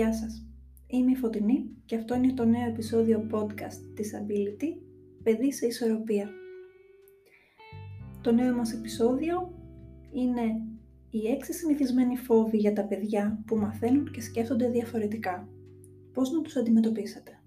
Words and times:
Γεια 0.00 0.12
σας, 0.12 0.46
είμαι 0.86 1.10
η 1.10 1.16
Φωτεινή 1.16 1.70
και 1.84 1.96
αυτό 1.96 2.14
είναι 2.14 2.32
το 2.32 2.44
νέο 2.44 2.68
επεισόδιο 2.68 3.26
podcast 3.32 3.92
της 3.94 4.12
Ability 4.14 4.82
«Παιδί 5.22 5.52
σε 5.52 5.66
ισορροπία». 5.66 6.28
Το 8.20 8.32
νέο 8.32 8.56
μας 8.56 8.72
επεισόδιο 8.72 9.54
είναι 10.12 10.42
οι 11.10 11.26
έξι 11.26 11.52
συνηθισμένοι 11.52 12.16
φόβοι 12.16 12.56
για 12.56 12.72
τα 12.72 12.84
παιδιά 12.84 13.42
που 13.46 13.56
μαθαίνουν 13.56 14.10
και 14.10 14.20
σκέφτονται 14.20 14.68
διαφορετικά. 14.68 15.48
Πώς 16.12 16.30
να 16.30 16.40
τους 16.40 16.56
αντιμετωπίσετε; 16.56 17.40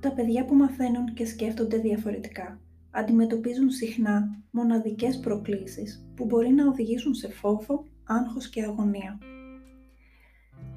Τα 0.00 0.12
παιδιά 0.12 0.44
που 0.44 0.54
μαθαίνουν 0.54 1.14
και 1.14 1.24
σκέφτονται 1.24 1.78
διαφορετικά 1.78 2.60
αντιμετωπίζουν 2.90 3.70
συχνά 3.70 4.44
μοναδικές 4.50 5.18
προκλήσεις 5.18 6.10
που 6.16 6.24
μπορεί 6.24 6.48
να 6.48 6.66
οδηγήσουν 6.66 7.14
σε 7.14 7.28
φόβο, 7.28 7.84
άγχος 8.04 8.48
και 8.48 8.62
αγωνία. 8.62 9.18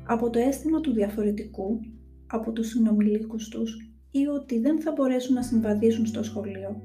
Από 0.06 0.30
το 0.30 0.40
αίσθημα 0.40 0.80
του 0.80 0.94
διαφορετικού, 0.94 1.80
από 2.28 2.52
τους 2.52 2.68
συνομιλίκους 2.68 3.48
τους 3.48 3.92
ή 4.12 4.28
ότι 4.28 4.60
δεν 4.60 4.82
θα 4.82 4.92
μπορέσουν 4.92 5.36
να 5.36 5.42
συμβαδίσουν 5.42 6.06
στο 6.06 6.24
σχολείο, 6.24 6.82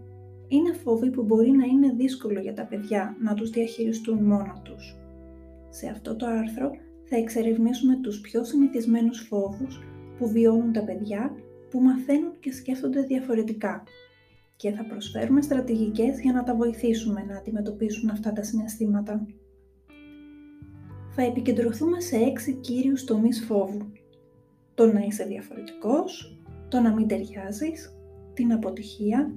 είναι 0.49 0.73
φόβοι 0.73 1.11
που 1.11 1.23
μπορεί 1.23 1.51
να 1.51 1.65
είναι 1.65 1.93
δύσκολο 1.93 2.41
για 2.41 2.55
τα 2.55 2.67
παιδιά 2.67 3.17
να 3.21 3.35
τους 3.35 3.51
διαχειριστούν 3.51 4.23
μόνα 4.25 4.61
τους. 4.65 4.97
Σε 5.69 5.89
αυτό 5.89 6.17
το 6.17 6.27
άρθρο 6.27 6.71
θα 7.05 7.17
εξερευνήσουμε 7.17 7.99
τους 8.03 8.21
πιο 8.21 8.45
συνηθισμένους 8.45 9.21
φόβους 9.21 9.81
που 10.19 10.29
βιώνουν 10.29 10.73
τα 10.73 10.85
παιδιά 10.85 11.35
που 11.71 11.81
μαθαίνουν 11.81 12.39
και 12.41 12.53
σκέφτονται 12.53 13.03
διαφορετικά 13.03 13.83
και 14.57 14.71
θα 14.71 14.85
προσφέρουμε 14.85 15.43
στρατηγικές 15.43 16.21
για 16.21 16.33
να 16.33 16.43
τα 16.43 16.55
βοηθήσουμε 16.55 17.25
να 17.29 17.37
αντιμετωπίσουν 17.37 18.11
αυτά 18.11 18.33
τα 18.33 18.43
συναισθήματα. 18.43 19.27
Θα 21.21 21.27
επικεντρωθούμε 21.27 22.01
σε 22.01 22.17
έξι 22.17 22.53
κύριους 22.53 23.05
τομείς 23.05 23.45
φόβου. 23.45 23.93
Το 24.75 24.93
να 24.93 25.01
είσαι 25.01 25.25
διαφορετικός, 25.25 26.39
το 26.69 26.81
να 26.81 26.95
μην 26.95 27.09
ταιριάζεις, 27.09 27.99
την 28.35 28.53
αποτυχία, 28.53 29.33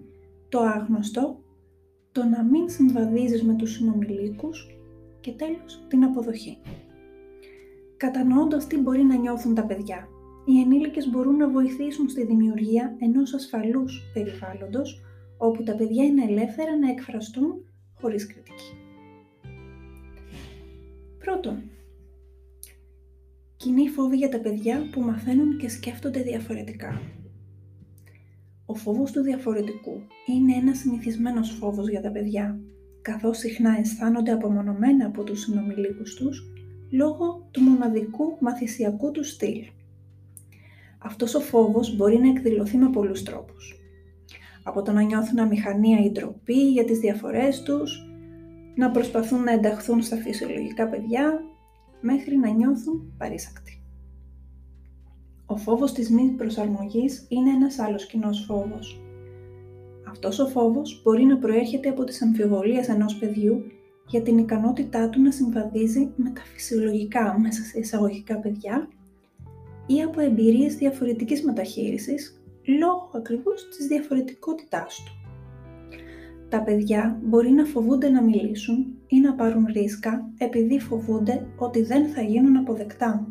το 0.50 0.60
άγνωστο, 0.60 1.44
το 2.12 2.24
να 2.24 2.44
μην 2.44 2.70
συμβαδίζεις 2.70 3.44
με 3.44 3.54
τους 3.56 3.72
συνομιλίκους 3.72 4.78
και 5.20 5.32
τέλος 5.32 5.86
την 5.88 6.04
αποδοχή. 6.04 6.58
Κατανοώντας 7.98 8.68
τι 8.68 8.78
μπορεί 8.78 9.04
να 9.04 9.16
νιώθουν 9.16 9.56
τα 9.56 9.66
παιδιά, 9.66 10.08
οι 10.46 10.60
ενήλικες 10.60 11.10
μπορούν 11.10 11.36
να 11.36 11.50
βοηθήσουν 11.50 12.10
στη 12.10 12.26
δημιουργία 12.26 12.96
ενός 13.00 13.34
ασφαλούς 13.34 14.02
περιβάλλοντος 14.14 15.02
όπου 15.38 15.64
τα 15.64 15.76
παιδιά 15.76 16.04
είναι 16.04 16.24
ελεύθερα 16.24 16.78
να 16.78 16.90
εκφραστούν 16.90 17.66
χωρίς 18.02 18.26
κριτική. 18.28 18.91
Πρώτον, 21.32 21.62
κοινή 23.58 23.90
φόβη 23.90 24.18
για 24.18 24.30
τα 24.30 24.40
παιδιά 24.40 24.90
που 24.92 25.02
μαθαίνουν 25.02 25.58
και 25.58 25.70
σκέφτονται 25.70 26.22
διαφορετικά. 26.22 27.02
Ο 28.66 28.76
φόβος 28.76 29.12
του 29.12 29.22
διαφορετικού 29.22 30.02
είναι 30.26 30.56
ένας 30.56 30.78
συνηθισμένος 30.78 31.50
φόβος 31.50 31.90
για 31.90 32.02
τα 32.02 32.12
παιδιά, 32.12 32.60
καθώς 33.02 33.38
συχνά 33.38 33.78
αισθάνονται 33.80 34.32
απομονωμένα 34.32 35.06
από 35.06 35.24
τους 35.24 35.40
συνομιλίκους 35.40 36.16
τους 36.16 36.52
λόγω 36.92 37.48
του 37.52 37.62
μοναδικού 37.62 38.38
μαθησιακού 38.40 39.12
του 39.12 39.24
στυλ. 39.24 39.64
Αυτός 40.98 41.36
ο 41.36 41.40
φόβος 41.40 41.96
μπορεί 41.96 42.18
να 42.18 42.30
εκδηλωθεί 42.30 42.78
με 42.78 42.90
πολλούς 42.90 43.24
τρόπους 43.24 43.76
από 44.64 44.82
το 44.82 44.92
να 44.92 45.02
νιώθουν 45.02 45.40
αμηχανία 45.40 46.00
ή 46.06 46.12
ντροπή 46.12 46.72
για 46.72 46.86
τις 46.86 47.00
διαφορές 47.00 47.62
τους, 47.62 48.11
να 48.82 48.92
προσπαθούν 48.92 49.44
να 49.44 49.52
ενταχθούν 49.52 50.02
στα 50.02 50.16
φυσιολογικά 50.16 50.88
παιδιά, 50.88 51.44
μέχρι 52.02 52.38
να 52.38 52.50
νιώθουν 52.50 53.14
παρήσακτοι. 53.18 53.82
Ο 55.46 55.58
φόβος 55.58 55.94
της 55.94 56.10
μη 56.10 56.34
προσαρμογής 56.38 57.26
είναι 57.30 57.50
ένας 57.50 57.80
άλλος 57.80 58.06
κοινός 58.06 58.46
φόβος. 58.48 59.02
Αυτός 60.10 60.40
ο 60.40 60.48
φόβος 60.48 61.02
μπορεί 61.04 61.24
να 61.24 61.38
προέρχεται 61.38 61.90
από 61.90 62.04
τις 62.04 62.22
αμφιβολίες 62.22 62.90
ενός 62.90 63.16
παιδιού 63.16 63.64
για 64.08 64.22
την 64.22 64.38
ικανότητά 64.38 65.10
του 65.10 65.22
να 65.22 65.32
συμβαδίζει 65.32 66.12
με 66.16 66.30
τα 66.30 66.42
φυσιολογικά 66.42 67.40
μέσα 67.40 67.64
σε 67.64 67.80
εισαγωγικά 67.80 68.40
παιδιά 68.40 68.88
ή 69.88 70.02
από 70.02 70.22
εμπειρίες 70.22 70.76
διαφορετικής 70.76 71.44
μεταχείρισης 71.44 72.42
λόγω 72.80 73.10
ακριβώς 73.16 73.68
της 73.78 73.88
διαφορετικότητάς 73.88 75.04
του. 75.06 75.21
Τα 76.52 76.62
παιδιά 76.62 77.20
μπορεί 77.24 77.50
να 77.50 77.66
φοβούνται 77.66 78.10
να 78.10 78.24
μιλήσουν 78.24 78.86
ή 79.08 79.20
να 79.20 79.34
πάρουν 79.34 79.66
ρίσκα 79.74 80.30
επειδή 80.38 80.80
φοβούνται 80.80 81.48
ότι 81.58 81.82
δεν 81.82 82.08
θα 82.08 82.22
γίνουν 82.22 82.58
αποδεκτά. 82.58 83.28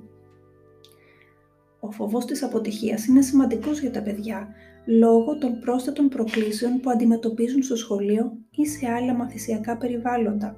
Ο 1.80 1.90
φοβός 1.90 2.24
της 2.24 2.42
αποτυχίας 2.42 3.06
είναι 3.06 3.22
σημαντικός 3.22 3.80
για 3.80 3.90
τα 3.90 4.02
παιδιά 4.02 4.48
λόγω 4.86 5.38
των 5.38 5.58
πρόσθετων 5.60 6.08
προκλήσεων 6.08 6.80
που 6.80 6.90
αντιμετωπίζουν 6.90 7.62
στο 7.62 7.76
σχολείο 7.76 8.32
ή 8.50 8.66
σε 8.66 8.90
άλλα 8.90 9.14
μαθησιακά 9.14 9.76
περιβάλλοντα. 9.76 10.56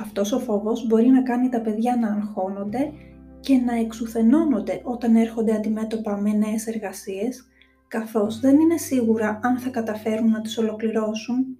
Αυτός 0.00 0.32
ο 0.32 0.38
φόβος 0.38 0.86
μπορεί 0.86 1.06
να 1.06 1.22
κάνει 1.22 1.48
τα 1.48 1.60
παιδιά 1.60 1.96
να 1.96 2.08
αγχώνονται 2.08 2.92
και 3.40 3.56
να 3.56 3.74
εξουθενώνονται 3.74 4.80
όταν 4.84 5.16
έρχονται 5.16 5.54
αντιμέτωπα 5.54 6.16
με 6.20 6.32
νέες 6.32 6.66
εργασίες 6.66 7.46
καθώς 7.92 8.40
δεν 8.40 8.60
είναι 8.60 8.76
σίγουρα 8.76 9.40
αν 9.42 9.58
θα 9.58 9.70
καταφέρουν 9.70 10.30
να 10.30 10.40
τις 10.40 10.58
ολοκληρώσουν. 10.58 11.58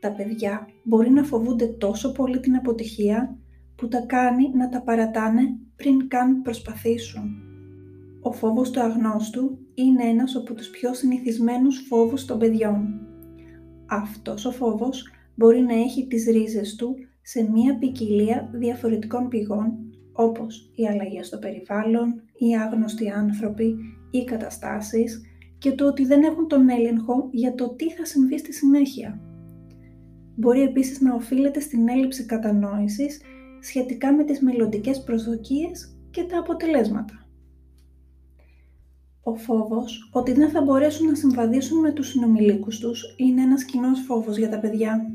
Τα 0.00 0.12
παιδιά 0.12 0.68
μπορεί 0.82 1.10
να 1.10 1.22
φοβούνται 1.22 1.66
τόσο 1.66 2.12
πολύ 2.12 2.40
την 2.40 2.56
αποτυχία 2.56 3.38
που 3.76 3.88
τα 3.88 4.04
κάνει 4.06 4.50
να 4.54 4.68
τα 4.68 4.82
παρατάνε 4.82 5.40
πριν 5.76 6.08
καν 6.08 6.42
προσπαθήσουν. 6.42 7.42
Ο 8.22 8.32
φόβος 8.32 8.70
του 8.70 8.80
αγνώστου 8.80 9.58
είναι 9.74 10.04
ένας 10.04 10.36
από 10.36 10.54
τους 10.54 10.70
πιο 10.70 10.94
συνηθισμένους 10.94 11.86
φόβους 11.88 12.24
των 12.24 12.38
παιδιών. 12.38 13.00
Αυτός 13.86 14.44
ο 14.44 14.50
φόβος 14.50 15.10
μπορεί 15.34 15.60
να 15.60 15.74
έχει 15.74 16.06
τις 16.06 16.26
ρίζες 16.26 16.74
του 16.74 16.94
σε 17.22 17.50
μία 17.50 17.78
ποικιλία 17.78 18.50
διαφορετικών 18.52 19.28
πηγών 19.28 19.72
όπως 20.12 20.72
η 20.74 20.86
αλλαγή 20.86 21.22
στο 21.22 21.38
περιβάλλον, 21.38 22.22
οι 22.38 22.56
άγνωστοι 22.56 23.10
άνθρωποι, 23.10 23.76
οι 24.12 24.24
καταστάσεις 24.24 25.20
και 25.58 25.72
το 25.72 25.86
ότι 25.86 26.04
δεν 26.04 26.22
έχουν 26.22 26.48
τον 26.48 26.68
έλεγχο 26.68 27.28
για 27.30 27.54
το 27.54 27.68
τι 27.68 27.90
θα 27.90 28.04
συμβεί 28.04 28.38
στη 28.38 28.52
συνέχεια. 28.52 29.20
Μπορεί 30.36 30.62
επίσης 30.62 31.00
να 31.00 31.14
οφείλεται 31.14 31.60
στην 31.60 31.88
έλλειψη 31.88 32.24
κατανόησης 32.26 33.20
σχετικά 33.60 34.12
με 34.12 34.24
τις 34.24 34.40
μελλοντικές 34.40 35.02
προσδοκίες 35.02 35.96
και 36.10 36.24
τα 36.24 36.38
αποτελέσματα. 36.38 37.26
Ο 39.22 39.34
φόβος 39.34 40.10
ότι 40.12 40.32
δεν 40.32 40.50
θα 40.50 40.62
μπορέσουν 40.62 41.06
να 41.06 41.14
συμβαδίσουν 41.14 41.80
με 41.80 41.92
τους 41.92 42.08
συνομιλίκους 42.08 42.78
τους 42.78 43.14
είναι 43.16 43.42
ένας 43.42 43.64
κοινός 43.64 44.00
φόβος 44.00 44.36
για 44.36 44.48
τα 44.48 44.58
παιδιά 44.58 45.12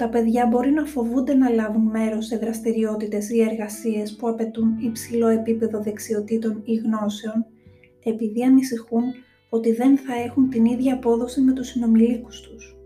τα 0.00 0.08
παιδιά 0.08 0.46
μπορεί 0.46 0.70
να 0.70 0.84
φοβούνται 0.84 1.34
να 1.34 1.48
λάβουν 1.48 1.82
μέρος 1.82 2.26
σε 2.26 2.36
δραστηριότητες 2.36 3.30
ή 3.30 3.40
εργασίες 3.40 4.16
που 4.16 4.28
απαιτούν 4.28 4.76
υψηλό 4.78 5.28
επίπεδο 5.28 5.80
δεξιοτήτων 5.82 6.62
ή 6.64 6.74
γνώσεων, 6.74 7.46
επειδή 8.04 8.42
ανησυχούν 8.44 9.02
ότι 9.48 9.72
δεν 9.72 9.96
θα 9.96 10.14
έχουν 10.14 10.48
την 10.48 10.64
ίδια 10.64 10.94
απόδοση 10.94 11.40
με 11.40 11.52
τους 11.52 11.66
συνομιλίκους 11.66 12.40
τους. 12.40 12.76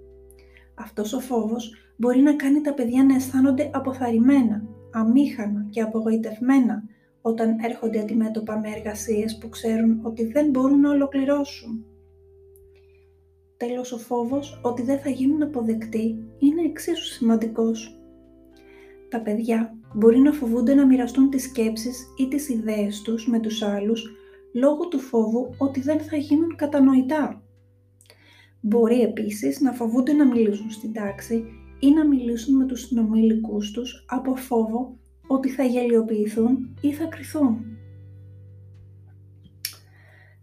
Αυτός 0.75 1.13
ο 1.13 1.21
φόβος 1.21 1.75
μπορεί 1.97 2.21
να 2.21 2.35
κάνει 2.35 2.61
τα 2.61 2.75
παιδιά 2.75 3.05
να 3.05 3.15
αισθάνονται 3.15 3.71
αποθαρρυμένα, 3.73 4.65
αμήχανα 4.93 5.67
και 5.71 5.81
απογοητευμένα 5.81 6.83
όταν 7.21 7.59
έρχονται 7.63 8.01
αντιμέτωπα 8.01 8.59
με 8.59 8.69
εργασίες 8.77 9.39
που 9.39 9.49
ξέρουν 9.49 10.01
ότι 10.03 10.25
δεν 10.25 10.51
μπορούν 10.51 10.81
να 10.81 10.91
ολοκληρώσουν. 10.91 11.85
Τέλος 13.57 13.93
ο 13.93 13.99
φόβος 13.99 14.61
ότι 14.63 14.83
δεν 14.83 14.99
θα 14.99 15.11
γίνουν 15.11 15.43
αποδεκτοί 15.43 16.25
είναι 16.39 16.63
εξίσου 16.63 17.05
σημαντικός. 17.05 17.99
Τα 19.09 19.21
παιδιά 19.21 19.77
μπορεί 19.95 20.19
να 20.19 20.33
φοβούνται 20.33 20.75
να 20.75 20.87
μοιραστούν 20.87 21.31
τις 21.31 21.43
σκέψεις 21.43 22.07
ή 22.17 22.29
τις 22.29 22.49
ιδέες 22.49 23.03
τους 23.03 23.29
με 23.29 23.41
τους 23.41 23.63
άλλους 23.63 24.11
λόγω 24.53 24.89
του 24.89 24.99
φόβου 24.99 25.55
ότι 25.59 25.81
δεν 25.81 26.01
θα 26.01 26.17
γίνουν 26.17 26.57
κατανοητά. 26.57 27.43
Μπορεί 28.61 29.01
επίσης 29.01 29.61
να 29.61 29.73
φοβούνται 29.73 30.13
να 30.13 30.27
μιλήσουν 30.27 30.71
στην 30.71 30.93
τάξη 30.93 31.45
ή 31.81 31.91
να 31.91 32.07
μιλήσουν 32.07 32.57
με 32.57 32.67
τους 32.67 32.81
συνομιλικούς 32.81 33.71
τους 33.71 34.05
από 34.09 34.37
φόβο 34.37 34.99
ότι 35.27 35.49
θα 35.49 35.63
γελιοποιηθούν 35.63 36.77
ή 36.81 36.93
θα 36.93 37.05
κρυθούν. 37.05 37.74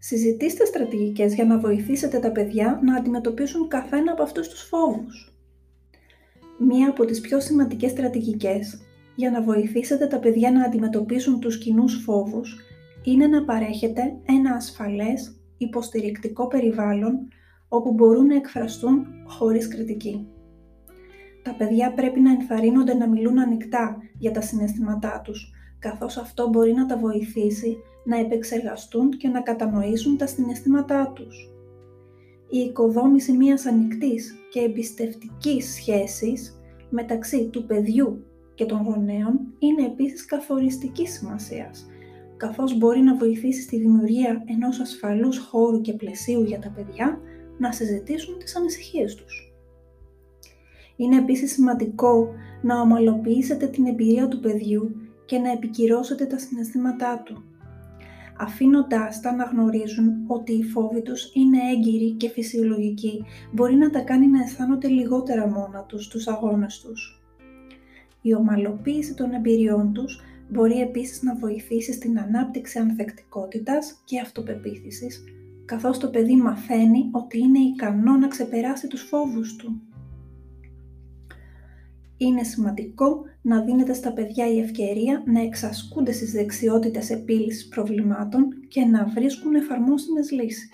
Συζητήστε 0.04 0.64
στρατηγικές 0.64 1.34
για 1.34 1.44
να 1.44 1.58
βοηθήσετε 1.58 2.18
τα 2.18 2.32
παιδιά 2.32 2.80
να 2.82 2.96
αντιμετωπίσουν 2.96 3.68
καθένα 3.68 4.12
από 4.12 4.22
αυτούς 4.22 4.48
τους 4.48 4.62
φόβους. 4.62 5.34
Μία 6.58 6.88
από 6.88 7.04
τις 7.04 7.20
πιο 7.20 7.40
σημαντικές 7.40 7.90
στρατηγικές 7.90 8.80
για 9.14 9.30
να 9.30 9.42
βοηθήσετε 9.42 10.06
τα 10.06 10.18
παιδιά 10.18 10.50
να 10.50 10.64
αντιμετωπίσουν 10.64 11.40
τους 11.40 11.58
κοινούς 11.58 12.02
φόβους 12.04 12.60
είναι 13.04 13.26
να 13.26 13.44
παρέχετε 13.44 14.02
ένα 14.26 14.54
ασφαλές, 14.54 15.40
υποστηρικτικό 15.58 16.46
περιβάλλον 16.46 17.28
όπου 17.68 17.92
μπορούν 17.92 18.26
να 18.26 18.34
εκφραστούν 18.34 19.06
χωρίς 19.24 19.68
κριτική. 19.68 20.26
Τα 21.42 21.54
παιδιά 21.54 21.92
πρέπει 21.92 22.20
να 22.20 22.30
ενθαρρύνονται 22.30 22.94
να 22.94 23.08
μιλούν 23.08 23.38
ανοιχτά 23.38 23.96
για 24.18 24.30
τα 24.30 24.40
συναισθήματά 24.40 25.20
τους, 25.24 25.51
καθώς 25.82 26.16
αυτό 26.16 26.48
μπορεί 26.48 26.72
να 26.72 26.86
τα 26.86 26.96
βοηθήσει 26.96 27.76
να 28.04 28.18
επεξεργαστούν 28.18 29.10
και 29.10 29.28
να 29.28 29.40
κατανοήσουν 29.40 30.16
τα 30.16 30.26
συναισθήματά 30.26 31.12
τους. 31.14 31.50
Η 32.48 32.58
οικοδόμηση 32.58 33.32
μιας 33.32 33.66
ανοιχτής 33.66 34.34
και 34.50 34.60
εμπιστευτικής 34.60 35.74
σχέσης 35.74 36.60
μεταξύ 36.90 37.48
του 37.48 37.66
παιδιού 37.66 38.24
και 38.54 38.64
των 38.64 38.82
γονέων 38.82 39.40
είναι 39.58 39.84
επίσης 39.86 40.24
καθοριστική 40.24 41.06
σημασίας, 41.06 41.86
καθώς 42.36 42.78
μπορεί 42.78 43.00
να 43.00 43.16
βοηθήσει 43.16 43.62
στη 43.62 43.78
δημιουργία 43.78 44.44
ενός 44.46 44.80
ασφαλούς 44.80 45.38
χώρου 45.38 45.80
και 45.80 45.92
πλαισίου 45.92 46.42
για 46.42 46.58
τα 46.58 46.70
παιδιά 46.70 47.20
να 47.58 47.72
συζητήσουν 47.72 48.38
τις 48.38 48.56
ανησυχίες 48.56 49.14
τους. 49.14 49.52
Είναι 50.96 51.16
επίσης 51.16 51.52
σημαντικό 51.52 52.28
να 52.62 52.80
ομαλοποιήσετε 52.80 53.66
την 53.66 53.86
εμπειρία 53.86 54.28
του 54.28 54.40
παιδιού 54.40 54.96
και 55.26 55.38
να 55.38 55.50
επικυρώσετε 55.50 56.24
τα 56.24 56.38
συναισθήματά 56.38 57.22
του, 57.24 57.44
αφήνοντάς 58.38 59.20
τα 59.20 59.34
να 59.34 59.44
γνωρίζουν 59.44 60.24
ότι 60.26 60.52
οι 60.52 60.62
φόβοι 60.62 61.02
τους 61.02 61.30
είναι 61.34 61.58
έγκυροι 61.72 62.10
και 62.10 62.28
φυσιολογικοί, 62.28 63.24
μπορεί 63.52 63.74
να 63.74 63.90
τα 63.90 64.00
κάνει 64.00 64.26
να 64.26 64.42
αισθάνονται 64.42 64.88
λιγότερα 64.88 65.46
μόνα 65.46 65.84
τους 65.88 66.04
στους 66.04 66.28
αγώνες 66.28 66.80
τους. 66.80 67.22
Η 68.22 68.34
ομαλοποίηση 68.34 69.14
των 69.14 69.32
εμπειριών 69.32 69.92
τους 69.92 70.20
μπορεί 70.48 70.80
επίσης 70.80 71.22
να 71.22 71.34
βοηθήσει 71.34 71.92
στην 71.92 72.18
ανάπτυξη 72.18 72.78
ανθεκτικότητας 72.78 74.02
και 74.04 74.20
αυτοπεποίθησης, 74.20 75.24
καθώς 75.64 75.98
το 75.98 76.08
παιδί 76.08 76.36
μαθαίνει 76.36 77.08
ότι 77.12 77.38
είναι 77.38 77.58
ικανό 77.58 78.16
να 78.16 78.28
ξεπεράσει 78.28 78.86
τους 78.86 79.02
φόβους 79.02 79.56
του. 79.56 79.80
Είναι 82.22 82.42
σημαντικό 82.42 83.22
να 83.42 83.62
δίνεται 83.62 83.92
στα 83.92 84.12
παιδιά 84.12 84.52
η 84.52 84.58
ευκαιρία 84.58 85.22
να 85.26 85.40
εξασκούνται 85.40 86.12
στις 86.12 86.32
δεξιότητες 86.32 87.10
επίλυσης 87.10 87.68
προβλημάτων 87.68 88.48
και 88.68 88.84
να 88.84 89.04
βρίσκουν 89.04 89.54
εφαρμόσιμες 89.54 90.30
λύσεις. 90.30 90.70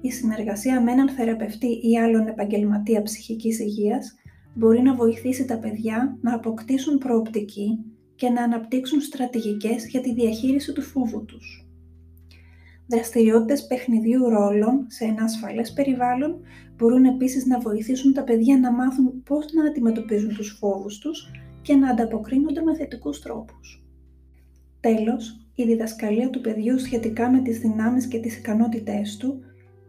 Η 0.00 0.10
συνεργασία 0.10 0.82
με 0.82 0.92
έναν 0.92 1.08
θεραπευτή 1.08 1.80
ή 1.82 1.98
άλλον 1.98 2.26
επαγγελματία 2.26 3.02
ψυχικής 3.02 3.58
υγείας 3.58 4.14
μπορεί 4.54 4.82
να 4.82 4.94
βοηθήσει 4.94 5.44
τα 5.44 5.58
παιδιά 5.58 6.18
να 6.20 6.34
αποκτήσουν 6.34 6.98
προοπτική 6.98 7.78
και 8.14 8.28
να 8.28 8.42
αναπτύξουν 8.42 9.00
στρατηγικές 9.00 9.88
για 9.88 10.00
τη 10.00 10.14
διαχείριση 10.14 10.72
του 10.72 10.82
φόβου 10.82 11.24
τους. 11.24 11.66
Δραστηριότητες 12.86 13.66
παιχνιδιού 13.66 14.28
ρόλων 14.28 14.86
σε 14.88 15.04
ένα 15.04 15.24
ασφαλές 15.24 15.72
περιβάλλον 15.72 16.40
μπορούν 16.76 17.04
επίσης 17.04 17.46
να 17.46 17.58
βοηθήσουν 17.58 18.12
τα 18.12 18.24
παιδιά 18.24 18.58
να 18.58 18.72
μάθουν 18.72 19.22
πώς 19.22 19.52
να 19.52 19.64
αντιμετωπίζουν 19.64 20.34
τους 20.34 20.56
φόβους 20.60 20.98
τους 20.98 21.30
και 21.62 21.74
να 21.74 21.90
ανταποκρίνονται 21.90 22.62
με 22.62 22.74
θετικούς 22.74 23.20
τρόπους. 23.20 23.84
Τέλος, 24.80 25.46
η 25.54 25.64
διδασκαλία 25.64 26.30
του 26.30 26.40
παιδιού 26.40 26.78
σχετικά 26.78 27.30
με 27.30 27.40
τις 27.40 27.58
δυνάμεις 27.58 28.06
και 28.06 28.18
τις 28.18 28.38
ικανότητές 28.38 29.16
του 29.16 29.40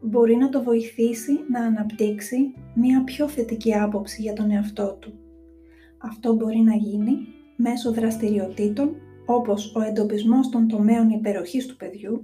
μπορεί 0.02 0.36
να 0.36 0.50
το 0.50 0.64
βοηθήσει 0.64 1.40
να 1.50 1.60
αναπτύξει 1.60 2.54
μία 2.74 3.04
πιο 3.04 3.28
θετική 3.28 3.76
άποψη 3.76 4.22
για 4.22 4.34
τον 4.34 4.52
εαυτό 4.52 4.98
του. 5.00 5.14
Αυτό 5.98 6.36
μπορεί 6.36 6.58
να 6.58 6.76
γίνει 6.76 7.18
μέσω 7.56 7.92
δραστηριοτήτων 7.92 8.96
όπως 9.26 9.76
ο 9.76 9.82
εντοπισμός 9.82 10.50
των 10.50 10.68
τομέων 10.68 11.10
υπεροχής 11.10 11.66
του 11.66 11.76
παιδιού, 11.76 12.24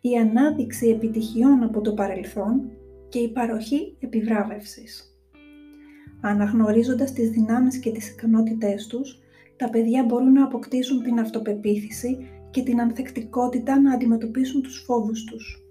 η 0.00 0.16
ανάδειξη 0.16 0.88
επιτυχιών 0.88 1.62
από 1.62 1.80
το 1.80 1.92
παρελθόν 1.92 2.70
και 3.12 3.18
η 3.18 3.28
παροχή 3.28 3.96
επιβράβευσης. 3.98 5.16
Αναγνωρίζοντας 6.20 7.12
τις 7.12 7.30
δυνάμεις 7.30 7.78
και 7.78 7.90
τις 7.90 8.10
ικανότητές 8.10 8.86
τους, 8.86 9.18
τα 9.56 9.70
παιδιά 9.70 10.04
μπορούν 10.04 10.32
να 10.32 10.44
αποκτήσουν 10.44 11.02
την 11.02 11.18
αυτοπεποίθηση 11.18 12.28
και 12.50 12.62
την 12.62 12.80
ανθεκτικότητα 12.80 13.80
να 13.80 13.92
αντιμετωπίσουν 13.94 14.62
τους 14.62 14.82
φόβους 14.86 15.24
τους. 15.24 15.64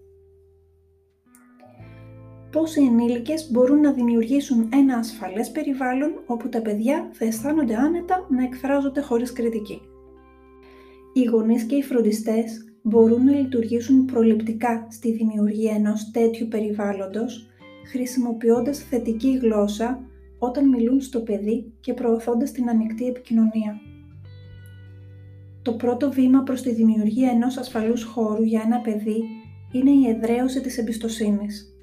Πώς 2.51 2.75
οι 2.75 2.83
ενήλικες 2.83 3.51
μπορούν 3.51 3.79
να 3.79 3.93
δημιουργήσουν 3.93 4.69
ένα 4.73 4.95
ασφαλές 4.95 5.51
περιβάλλον 5.51 6.11
όπου 6.25 6.49
τα 6.49 6.61
παιδιά 6.61 7.09
θα 7.11 7.25
αισθάνονται 7.25 7.75
άνετα 7.75 8.27
να 8.29 8.43
εκφράζονται 8.43 9.01
χωρίς 9.01 9.33
κριτική. 9.33 9.81
Οι 11.13 11.23
γονείς 11.23 11.63
και 11.63 11.75
οι 11.75 11.83
φροντιστές 11.83 12.70
μπορούν 12.81 13.23
να 13.23 13.31
λειτουργήσουν 13.31 14.05
προληπτικά 14.05 14.87
στη 14.89 15.11
δημιουργία 15.11 15.75
ενός 15.75 16.11
τέτοιου 16.11 16.47
περιβάλλοντος, 16.47 17.47
χρησιμοποιώντας 17.91 18.79
θετική 18.79 19.37
γλώσσα 19.41 19.99
όταν 20.39 20.69
μιλούν 20.69 21.01
στο 21.01 21.19
παιδί 21.19 21.73
και 21.79 21.93
προωθώντας 21.93 22.51
την 22.51 22.69
ανοιχτή 22.69 23.07
επικοινωνία. 23.07 23.79
Το 25.61 25.73
πρώτο 25.73 26.11
βήμα 26.11 26.43
προς 26.43 26.61
τη 26.61 26.73
δημιουργία 26.73 27.29
ενός 27.29 27.57
ασφαλούς 27.57 28.03
χώρου 28.03 28.43
για 28.43 28.61
ένα 28.65 28.79
παιδί 28.79 29.23
είναι 29.71 29.91
η 29.91 30.07
εδραίωση 30.09 30.61
της 30.61 30.77
εμπιστοσύνης. 30.77 31.75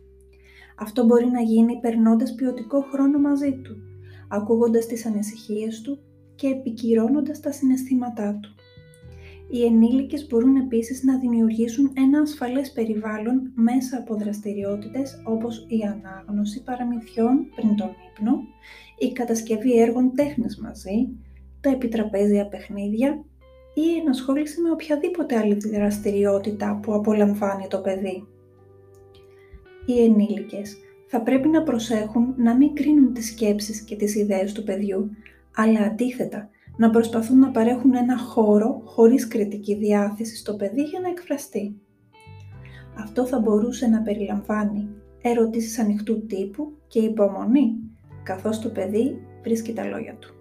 Αυτό 0.78 1.04
μπορεί 1.04 1.26
να 1.26 1.40
γίνει 1.40 1.78
περνώντας 1.80 2.34
ποιοτικό 2.34 2.80
χρόνο 2.80 3.18
μαζί 3.18 3.52
του, 3.52 3.76
ακούγοντας 4.28 4.86
τις 4.86 5.06
ανησυχίες 5.06 5.80
του 5.80 5.98
και 6.34 6.46
επικυρώνοντας 6.46 7.40
τα 7.40 7.52
συναισθήματά 7.52 8.38
του. 8.42 8.54
Οι 9.50 9.64
ενήλικες 9.64 10.26
μπορούν 10.26 10.56
επίσης 10.56 11.02
να 11.02 11.18
δημιουργήσουν 11.18 11.92
ένα 11.96 12.20
ασφαλές 12.20 12.72
περιβάλλον 12.72 13.52
μέσα 13.54 13.98
από 13.98 14.14
δραστηριότητες 14.14 15.22
όπως 15.24 15.66
η 15.68 15.78
ανάγνωση 15.82 16.62
παραμυθιών 16.62 17.46
πριν 17.54 17.76
τον 17.76 17.90
ύπνο, 18.10 18.40
η 18.98 19.12
κατασκευή 19.12 19.80
έργων 19.80 20.12
τέχνης 20.14 20.58
μαζί, 20.58 21.08
τα 21.60 21.70
επιτραπέζια 21.70 22.48
παιχνίδια 22.48 23.24
ή 23.74 23.80
η 23.80 23.98
ενασχόληση 24.00 24.60
με 24.60 24.70
οποιαδήποτε 24.70 25.36
άλλη 25.36 25.54
δραστηριότητα 25.54 26.78
που 26.82 26.94
απολαμβάνει 26.94 27.66
το 27.68 27.78
παιδί. 27.78 28.26
Οι 29.86 30.02
ενήλικες 30.04 30.76
θα 31.06 31.22
πρέπει 31.22 31.48
να 31.48 31.62
προσέχουν 31.62 32.34
να 32.36 32.56
μην 32.56 32.74
κρίνουν 32.74 33.12
τις 33.12 33.26
σκέψεις 33.26 33.80
και 33.80 33.96
τις 33.96 34.14
ιδέες 34.14 34.52
του 34.52 34.62
παιδιού, 34.62 35.10
αλλά 35.54 35.80
αντίθετα 35.80 36.50
να 36.78 36.90
προσπαθούν 36.90 37.38
να 37.38 37.50
παρέχουν 37.50 37.94
ένα 37.94 38.18
χώρο 38.18 38.82
χωρίς 38.84 39.28
κριτική 39.28 39.74
διάθεση 39.74 40.36
στο 40.36 40.56
παιδί 40.56 40.82
για 40.82 41.00
να 41.00 41.08
εκφραστεί. 41.08 41.80
Αυτό 42.98 43.26
θα 43.26 43.40
μπορούσε 43.40 43.86
να 43.86 44.02
περιλαμβάνει 44.02 44.88
ερωτήσεις 45.22 45.78
ανοιχτού 45.78 46.26
τύπου 46.26 46.72
και 46.86 46.98
υπομονή, 46.98 47.74
καθώς 48.22 48.58
το 48.58 48.68
παιδί 48.68 49.18
βρίσκει 49.42 49.72
τα 49.72 49.84
λόγια 49.84 50.16
του. 50.16 50.34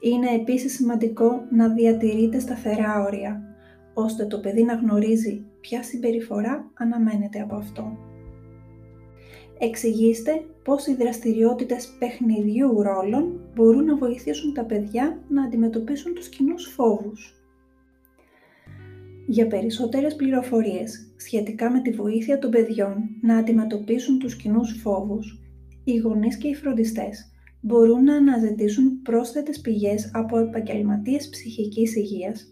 Είναι 0.00 0.30
επίσης 0.30 0.74
σημαντικό 0.74 1.30
να 1.50 1.68
διατηρείτε 1.68 2.38
σταθερά 2.38 3.02
όρια, 3.06 3.42
ώστε 3.94 4.26
το 4.26 4.40
παιδί 4.40 4.62
να 4.62 4.74
γνωρίζει 4.74 5.44
ποια 5.60 5.82
συμπεριφορά 5.82 6.70
αναμένεται 6.74 7.40
από 7.40 7.54
αυτό. 7.54 7.96
Εξηγήστε 9.64 10.44
πώς 10.64 10.86
οι 10.86 10.94
δραστηριότητες 10.94 11.96
παιχνιδιού 11.98 12.82
ρόλων 12.82 13.40
μπορούν 13.54 13.84
να 13.84 13.96
βοηθήσουν 13.96 14.54
τα 14.54 14.64
παιδιά 14.64 15.24
να 15.28 15.42
αντιμετωπίσουν 15.42 16.14
τους 16.14 16.28
κοινούς 16.28 16.66
φόβους. 16.66 17.34
Για 19.26 19.46
περισσότερες 19.46 20.16
πληροφορίες 20.16 21.14
σχετικά 21.16 21.70
με 21.70 21.80
τη 21.80 21.90
βοήθεια 21.90 22.38
των 22.38 22.50
παιδιών 22.50 22.96
να 23.22 23.36
αντιμετωπίσουν 23.36 24.18
τους 24.18 24.36
κοινούς 24.36 24.80
φόβους, 24.80 25.40
οι 25.84 25.96
γονείς 25.96 26.36
και 26.36 26.48
οι 26.48 26.54
φροντιστές 26.54 27.32
μπορούν 27.60 28.04
να 28.04 28.14
αναζητήσουν 28.14 29.02
πρόσθετες 29.02 29.60
πηγές 29.60 30.10
από 30.14 30.38
επαγγελματίες 30.38 31.28
ψυχικής 31.28 31.96
υγείας, 31.96 32.46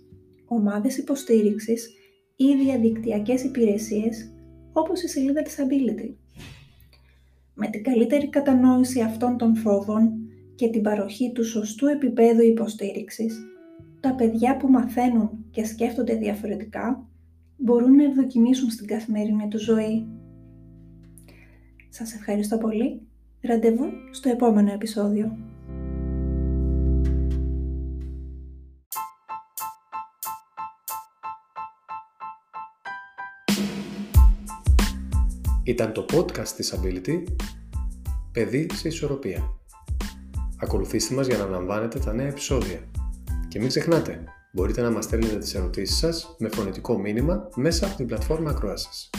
ομάδες 0.46 0.98
υποστήριξης 0.98 1.94
ή 2.36 2.54
διαδικτυακές 2.54 3.44
υπηρεσίες 3.44 4.32
όπως 4.72 5.02
η 5.02 5.08
σελίδα 5.08 5.42
της 5.42 5.58
Ability. 5.58 6.19
Με 7.54 7.66
την 7.66 7.82
καλύτερη 7.82 8.28
κατανόηση 8.28 9.00
αυτών 9.00 9.36
των 9.36 9.56
φόβων 9.56 10.12
και 10.54 10.68
την 10.68 10.82
παροχή 10.82 11.32
του 11.32 11.44
σωστού 11.44 11.86
επίπεδου 11.86 12.42
υποστήριξης, 12.42 13.38
τα 14.00 14.14
παιδιά 14.14 14.56
που 14.56 14.68
μαθαίνουν 14.68 15.44
και 15.50 15.64
σκέφτονται 15.64 16.14
διαφορετικά 16.14 17.08
μπορούν 17.56 17.94
να 17.94 18.04
ευδοκιμήσουν 18.04 18.70
στην 18.70 18.86
καθημερινή 18.86 19.48
τους 19.48 19.62
ζωή. 19.62 20.06
Σας 21.88 22.14
ευχαριστώ 22.14 22.58
πολύ. 22.58 23.00
Ραντεβού 23.40 23.86
στο 24.10 24.28
επόμενο 24.28 24.72
επεισόδιο. 24.72 25.49
Ήταν 35.62 35.92
το 35.92 36.04
podcast 36.12 36.48
της 36.48 36.74
Ability 36.74 37.22
«Παιδί 38.32 38.66
σε 38.74 38.88
ισορροπία». 38.88 39.50
Ακολουθήστε 40.56 41.14
μας 41.14 41.26
για 41.26 41.38
να 41.38 41.44
λαμβάνετε 41.44 41.98
τα 41.98 42.12
νέα 42.12 42.26
επεισόδια. 42.26 42.80
Και 43.48 43.58
μην 43.58 43.68
ξεχνάτε, 43.68 44.24
μπορείτε 44.52 44.82
να 44.82 44.90
μας 44.90 45.04
στέλνετε 45.04 45.38
τις 45.38 45.54
ερωτήσεις 45.54 45.96
σας 45.96 46.36
με 46.38 46.48
φωνητικό 46.48 46.98
μήνυμα 46.98 47.48
μέσα 47.54 47.86
από 47.86 47.96
την 47.96 48.06
πλατφόρμα 48.06 48.50
ακροάσης. 48.50 49.10